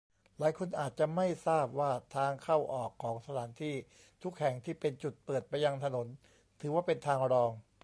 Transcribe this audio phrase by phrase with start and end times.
[0.39, 3.75] หลายคนอาจจะไม่ทราบ ว่าทางเข้าออกของสถานที่
[4.23, 6.07] ทุกแห่งที่เป็นจุดเปิดไปยังถนน
[6.61, 7.51] ถือว่าเป็นทางรอง